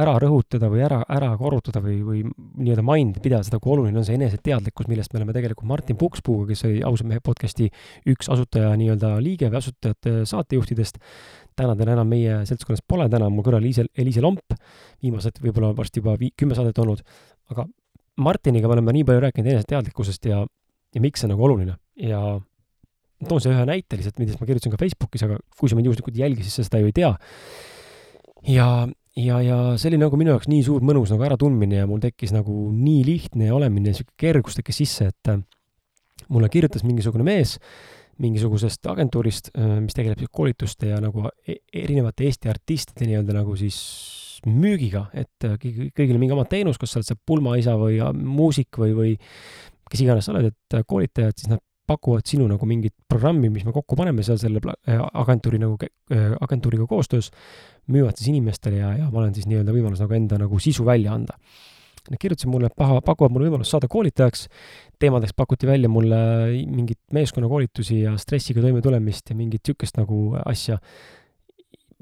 [0.02, 4.08] ära rõhutada või ära, ära korrutada või, või nii-öelda mind pidada seda, kui oluline on
[4.08, 7.70] see eneseteadlikkus, millest me oleme tegelikult Martin Pukspuuga, kes oli ausalt mehe podcasti
[8.10, 10.98] üks asutaja nii-öelda liige või asutajate saatejuhtidest,
[11.58, 14.58] täna teda enam meie seltskonnas pole, täna on mul kõrval Liise, Eliise Lomp,
[15.04, 17.06] viimased võib-olla varsti juba vii-, kümme saadet olnud,
[17.54, 17.70] aga
[18.18, 20.42] Martiniga me oleme nii palju rääkinud eneseteadlikkusest ja,
[20.96, 21.78] ja miks see nagu oluline.
[22.02, 22.40] Ja
[23.26, 26.18] toon selle ühe näite lihtsalt, millest ma kirjutasin ka Facebookis, aga kui sa mind juhuslikult
[26.18, 27.12] ei jälgi, siis sa seda ju ei tea.
[28.54, 28.68] ja,
[29.18, 32.34] ja, ja see oli nagu minu jaoks nii suur mõnus nagu äratundmine ja mul tekkis
[32.36, 35.42] nagu nii lihtne olemine, sihuke kergus tekkis sisse, et äh,
[36.34, 37.58] mulle kirjutas mingisugune mees
[38.22, 43.78] mingisugusest agentuurist, äh, mis tegeleb koolituste ja nagu e-, erinevate Eesti artistide nii-öelda nagu siis
[44.46, 48.78] müügiga, et äh, kõigil on mingi oma teenus, kas sa oled see pulmaisa või muusik
[48.82, 49.16] või, või
[49.90, 53.74] kes iganes sa oled, et koolitajad, siis nad pakuvad sinu nagu mingit programmi, mis me
[53.76, 55.78] kokku paneme seal selle äh, agentuuri nagu,
[56.12, 57.32] äh, agentuuriga koostöös,
[57.94, 61.16] müüvad siis inimestele ja, ja ma olen siis nii-öelda võimalus nagu enda nagu sisu välja
[61.16, 61.38] anda.
[62.08, 64.46] Nad kirjutasid mulle, paha, pakuvad mulle võimalust saada koolitajaks,
[65.00, 66.18] teemadeks pakuti välja mulle
[66.72, 70.80] mingit meeskonnakoolitusi ja stressiga toimetulemist ja mingit niisugust nagu asja.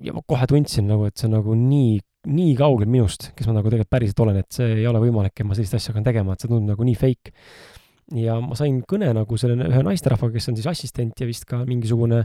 [0.03, 3.57] ja ma kohe tundsin nagu, et see on nagu nii, nii kaugel minust, kes ma
[3.57, 6.35] nagu tegelikult päriselt olen, et see ei ole võimalik, et ma sellist asja hakkan tegema,
[6.35, 7.33] et see tundub nagu nii fake
[8.13, 11.63] ja ma sain kõne nagu selle ühe naisterahvaga, kes on siis assistent ja vist ka
[11.65, 12.21] mingisugune,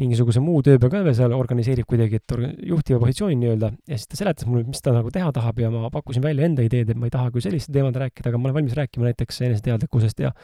[0.00, 2.34] mingisuguse muu tööpäeva ka veel seal organiseerib kuidagi, et
[2.66, 5.90] juhtiva positsiooni nii-öelda, ja siis ta seletas mulle, mis ta nagu teha tahab ja ma
[5.94, 8.58] pakkusin välja enda ideed, et ma ei taha küll selliste teemade rääkida, aga ma olen
[8.58, 10.34] valmis rääkima näiteks eneseteadlikkusest ja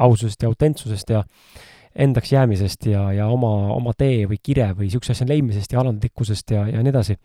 [0.00, 1.22] aususest ja autentsusest ja
[1.94, 6.54] endaks jäämisest ja, ja oma, oma tee või kire või niisuguse asja leidmisest ja alandlikkusest
[6.54, 7.16] ja, ja nii edasi.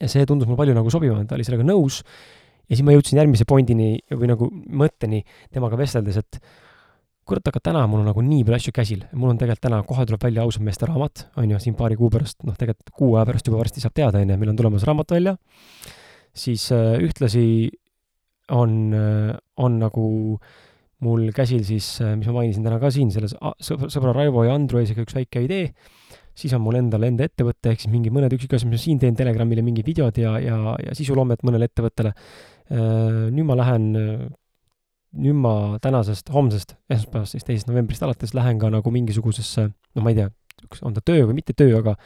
[0.00, 2.02] ja see tundus mulle palju nagu sobivam, ta oli sellega nõus
[2.68, 5.22] ja siis ma jõudsin järgmise pointini või nagu mõtteni
[5.52, 6.40] temaga vesteldes, et
[7.28, 10.06] kurat, aga täna mul on nagu nii palju asju käsil, mul on tegelikult täna, kohe
[10.08, 13.28] tuleb välja ausam meeste raamat, on ju, siin paari kuu pärast, noh, tegelikult kuu aja
[13.28, 15.36] pärast juba varsti saab teada, on ju, meil on tulemas raamat välja,
[16.34, 17.46] siis äh, ühtlasi
[18.52, 20.04] on äh,, on nagu
[21.02, 24.82] mul käsil siis äh,, mis ma mainisin täna ka siin, selles sõbra Raivo ja Andru
[24.82, 25.70] eesega üks väike idee,
[26.34, 29.16] siis on mul endal enda ettevõte, ehk siis mingi mõned üksikasjad, mis ma siin teen
[29.18, 32.14] Telegramile, mingid videod ja, ja, ja sisuloomet mõnele ettevõttele
[32.72, 33.88] nüüd ma lähen,
[35.12, 35.54] nüüd ma
[35.84, 40.30] tänasest, homsest, esmaspäevast, siis teisest novembrist alates lähen ka nagu mingisugusesse, no ma ei tea,
[40.86, 41.96] on ta töö või mitte töö, aga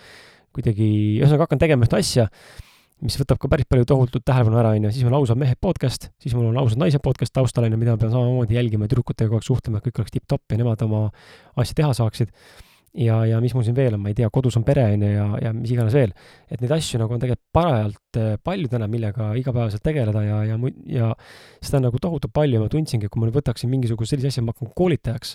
[0.57, 0.89] kuidagi,
[1.21, 2.27] ühesõnaga hakkan tegema ühte asja,
[3.05, 6.09] mis võtab ka päris palju tohutut tähelepanu ära, on ju, siis on ausad mehed podcast,
[6.23, 8.95] siis mul on ausad naised podcast taustal, on ju, mida ma pean samamoodi jälgima ja
[8.95, 11.03] tüdrukutega kogu aeg suhtlema, et kõik oleks tipp-topp ja nemad oma
[11.61, 12.33] asja teha saaksid
[12.97, 15.13] ja, ja mis mul siin veel on, ma ei tea, kodus on pere, on ju,
[15.13, 16.13] ja, ja mis iganes veel.
[16.49, 20.59] et neid asju nagu on tegelikult parajalt äh, palju täna, millega igapäevaselt tegeleda ja, ja,
[20.93, 21.09] ja
[21.61, 22.59] seda on nagu tohutult palju.
[22.59, 25.35] Ja ma tundsingi, et kui ma nüüd võtaksin mingisuguse sellise asja, ma hakkan koolitajaks,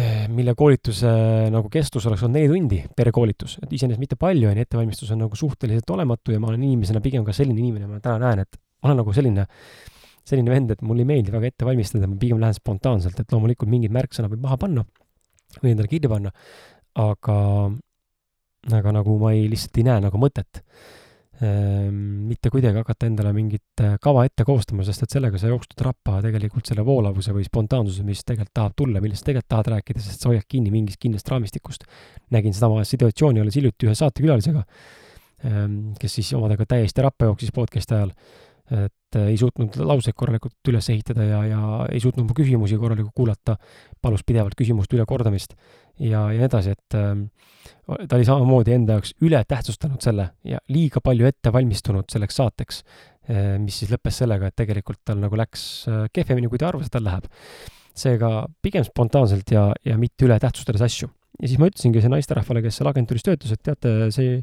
[0.00, 1.12] eh, mille koolituse
[1.54, 5.14] nagu kestus oleks olnud neli tundi per koolitus, et iseenesest mitte palju, on ju, ettevalmistus
[5.14, 8.46] on nagu suhteliselt olematu ja ma olen inimesena pigem ka selline inimene, ma täna näen,
[8.46, 9.46] et ma olen nagu selline,
[10.26, 13.70] selline vend, et mulle ei meeldi väga ette valmistada, ma pigem lähen spontaanselt, et loomulikult
[13.70, 14.86] mingid märksõnad võib maha panna
[15.58, 16.32] või endale kirja panna,
[17.02, 17.36] aga,
[18.78, 20.62] aga nagu ma ei, lihtsalt ei näe nagu mõtet
[21.40, 21.94] Ehm,
[22.28, 26.18] mitte kuidagi hakata endale mingit äh, kava ette koostama, sest et sellega sa jookstud rappa
[26.20, 30.28] tegelikult selle voolavuse või spontaansuse, mis tegelikult tahab tulla, millest tegelikult tahad rääkida, sest sa
[30.28, 31.88] hoiad kinni mingist kindlast raamistikust.
[32.36, 34.66] nägin sedama situatsiooni alles hiljuti ühe saatekülalisega,
[35.48, 38.12] ehm, kes siis omadega täiesti rappa jooksis podcast'i ajal,
[38.70, 43.16] et äh, ei suutnud lauseid korralikult üles ehitada ja, ja ei suutnud mu küsimusi korralikult
[43.16, 43.56] kuulata,
[44.02, 45.56] palus pidevalt küsimuste ülekordamist
[46.00, 47.14] ja, ja nii edasi, et äh,
[48.08, 52.80] ta oli samamoodi enda jaoks ületähtsustanud selle ja liiga palju ette valmistunud selleks saateks,
[53.28, 56.88] eh, mis siis lõppes sellega, et tegelikult tal nagu läks eh, kehvemini, kui ta arvas,
[56.88, 57.28] et tal läheb.
[58.00, 61.08] seega pigem spontaanselt ja, ja mitte ületähtsustades asju.
[61.40, 64.40] Ja siis ma ütlesingi see naisterahvale, kes seal agentuuris töötas, et teate, see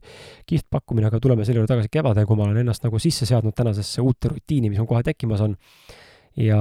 [0.50, 3.56] kihvt pakkumine, aga tuleme selle juurde tagasi kevadel, kui ma olen ennast nagu sisse seadnud
[3.58, 5.56] tänasesse uute rutiini, mis mul kohe tekkimas on.
[6.38, 6.60] ja,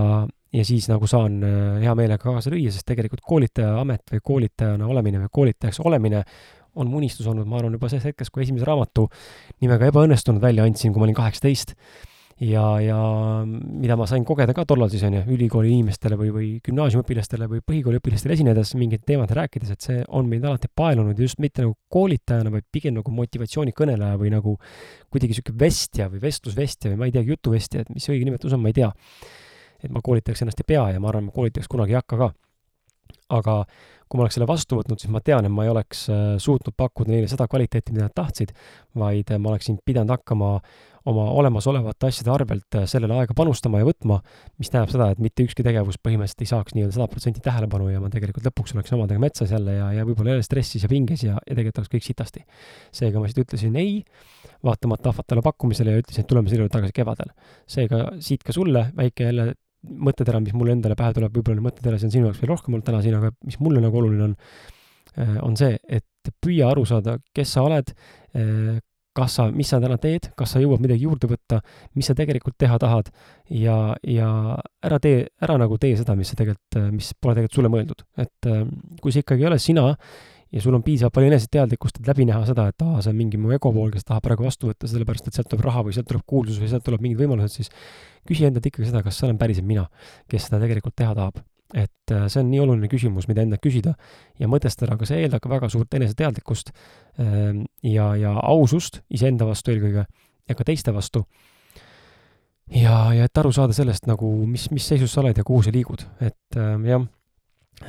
[0.52, 4.88] ja siis nagu saan eh, hea meelega kaasa lüüa, sest tegelikult koolitaja amet või koolitajana
[4.88, 6.22] olemine või koolitajaks olemine
[6.76, 9.06] on mu unistus olnud, ma arvan, juba selles hetkes, kui esimese raamatu
[9.64, 11.72] nimega Ebaõnnestunud välja andsin, kui ma olin kaheksateist.
[12.40, 12.98] Ja, ja
[13.46, 17.62] mida ma sain kogeda ka tollal siis, on ju, ülikooli inimestele või, või gümnaasiumiõpilastele või
[17.64, 22.52] põhikooliõpilastele esinedes mingit teemat rääkides, et see on mind alati paelunud just mitte nagu koolitajana,
[22.52, 24.56] vaid pigem nagu motivatsioonikõneleja või nagu
[25.08, 28.64] kuidagi niisugune vestja või vestlusvestja või ma ei teagi, jutuvestja, et mis õige nimetus on,
[28.64, 28.92] ma ei tea.
[29.84, 32.32] et ma koolitajaks ennast ei pea ja ma arvan, ma koolitajaks kunagi ei hakka ka.
[33.36, 33.62] aga
[34.06, 36.76] kui ma oleks selle vastu võtnud, siis ma tean, et ma ei oleks äh, suutnud
[36.78, 38.52] pakkuda neile seda kvaliteeti, mida nad tahtsid,
[38.94, 40.60] vaid äh, ma oleksin pidanud hakkama
[41.06, 44.20] oma olemasolevate asjade arvelt äh, sellele aega panustama ja võtma,
[44.60, 48.00] mis tähendab seda, et mitte ükski tegevus põhimõtteliselt ei saaks nii-öelda sada protsenti tähelepanu ja
[48.02, 51.36] ma tegelikult lõpuks oleksin omadega metsas jälle ja, ja võib-olla jälle stressis ja pinges ja,
[51.38, 52.42] ja tegelikult oleks kõik sitasti.
[52.94, 54.00] seega ma siis ütlesin ei,
[54.66, 57.30] vaatamata ahvatlevale pakkumisele ja ütlesin, et tuleme selle juurde tagasi kevadel.
[57.70, 59.54] seega siit ka sulle väike jälle
[59.86, 62.86] mõttetera, mis mulle endale pähe tuleb, võib-olla neid mõtteterasid on sinu jaoks veel rohkem olnud
[62.88, 64.36] täna siin, aga mis mulle nagu oluline on,
[65.14, 67.92] äh, on see, et püüa aru saada, kes sa oled,
[68.34, 68.80] äh,
[69.16, 71.62] kas sa, mis sa täna teed, kas sa jõuad midagi juurde võtta,
[71.96, 73.10] mis sa tegelikult teha tahad
[73.50, 74.30] ja, ja
[74.84, 78.06] ära tee, ära nagu tee seda, mis sa tegelikult, mis pole tegelikult sulle mõeldud.
[78.20, 78.64] et äh,
[79.02, 79.90] kui see ikkagi ei ole sina
[80.52, 83.40] ja sul on piisavalt palju eneseteadlikkust, et läbi näha seda, et aa, see on mingi
[83.40, 86.08] mu ego pool, kes tahab praegu vastu võtta, sellepärast et sealt tuleb raha või sealt
[86.10, 87.72] tuleb kuulsus või sealt tuleb mingid võimalused, siis
[88.28, 89.88] küsi endalt ikkagi seda, kas see olen päriselt mina,
[90.30, 91.42] kes seda tegelikult teha tahab.
[91.74, 93.96] Et äh, see on nii oluline küsimus, mida endalt küsida
[94.38, 96.70] ja mõtestada, aga see eeldab ka väga suurt eneseteadlikkust
[97.22, 101.24] ähm, ja, ja ausust iseenda vastu eelkõige ja ka teiste vastu.
[102.70, 105.74] ja, ja et aru saada sellest nagu, mis, mis seisus sa oled ja kuhu sa
[105.74, 107.06] liigud, et ähm, jah,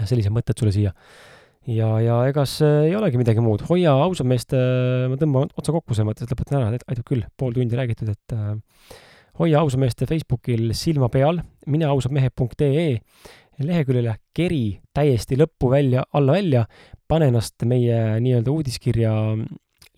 [0.06, 0.94] sellised mõtted sulle siia.
[1.68, 5.76] Ja, ja ega see ei olegi midagi muud, hoia ausad meest, äh, ma tõmban otsa
[5.76, 8.56] kokku selles mõttes, et lõpetan ära, aitab küll, pool tundi räägitud, et äh,
[9.42, 13.02] hoia ausameeste Facebookil silma peal, mine ausamehed.ee
[13.64, 16.66] leheküljele keri täiesti lõppu välja, alla välja,
[17.08, 19.14] pane ennast meie nii-öelda uudiskirja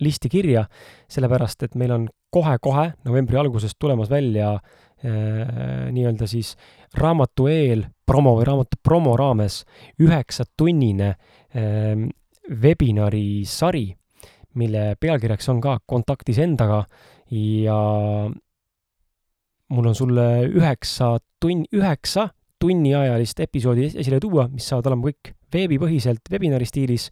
[0.00, 0.64] listi kirja,
[1.10, 6.54] sellepärast et meil on kohe-kohe novembri algusest tulemas välja äh, nii-öelda siis
[6.96, 9.62] raamatu eel promo või raamatu promo raames
[10.00, 12.06] üheksatunnine äh,
[12.50, 13.88] webinari sari,
[14.58, 16.84] mille pealkirjaks on ka kontaktis endaga
[17.30, 17.78] ja
[19.70, 26.30] mul on sulle üheksa tunn, üheksa tunniajalist episoodi esile tuua, mis saavad olema kõik veebipõhiselt
[26.32, 27.08] webinari stiilis,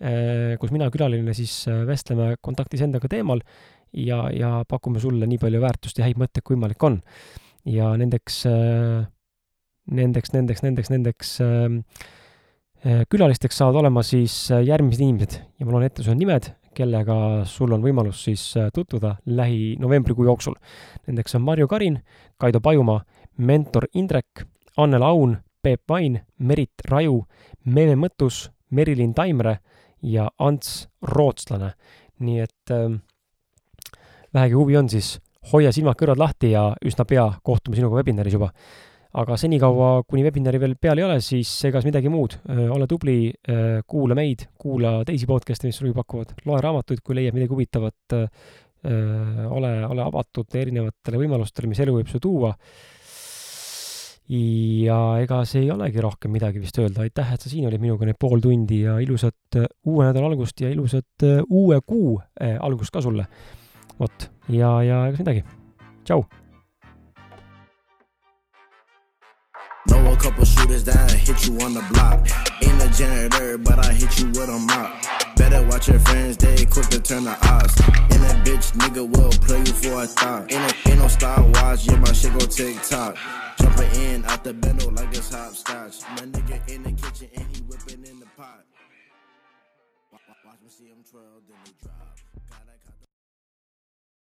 [0.00, 3.42] äh, kus mina külaline siis äh, vestleme kontaktis endaga teemal
[3.92, 7.00] ja, ja pakume sulle nii palju väärtust ja häid mõtteid, kui võimalik on.
[7.68, 9.04] ja nendeks, äh,
[9.90, 11.36] nendeks, nendeks, nendeks, nendeks
[13.12, 17.82] külalisteks saavad olema siis järgmised inimesed ja ma loen ette su nimed kellega sul on
[17.84, 20.54] võimalus siis tutvuda lähi novembrikuu jooksul.
[21.10, 21.98] Nendeks on Marju Karin,
[22.40, 23.02] Kaido Pajumaa,
[23.36, 27.24] mentor Indrek, Annel Aun, Peep Vain, Merit Raju,
[27.64, 29.58] Meeme Mõttus, Merilin Taimre
[30.02, 31.74] ja Ants Rootslane.
[32.20, 33.00] nii et äh,
[34.34, 35.18] vähegi huvi on, siis
[35.52, 38.50] hoia silmad-kõrvad lahti ja üsna pea kohtume sinuga webinaris juba
[39.18, 42.36] aga senikaua, kuni webinari veel peal ei ole, siis egas midagi muud.
[42.46, 43.32] ole tubli,
[43.90, 48.18] kuula meid, kuula teisi podcast'e, mis sulle pakuvad, loe raamatuid, kui leiad midagi huvitavat.
[49.50, 52.54] ole, ole avatud erinevatele võimalustele, mis elu võib sulle tuua.
[54.30, 58.06] Ja ega see ei olegi rohkem midagi vist öelda, aitäh, et sa siin olid minuga
[58.06, 63.26] need pool tundi ja ilusat uue nädala algust ja ilusat uue kuu algust ka sulle.
[63.98, 65.42] vot, ja, ja ega midagi.
[66.04, 66.22] tšau
[69.88, 72.20] Know a couple shooters that hit you on the block.
[72.60, 75.19] In the janitor, but I hit you with a mop.
[75.50, 77.74] Better watch your friends, they quick to turn the odds.
[78.12, 80.52] And that bitch nigga will play you for a thought.
[80.52, 83.16] Ain't ain't no style watch, yeah, my shit go tick tock.
[83.58, 86.02] Jumping in out the bendo like it's hopscotch.
[86.10, 88.64] My nigga in the kitchen and he whipping in the pot.
[90.12, 92.09] Watch me see him twirl, then he drop.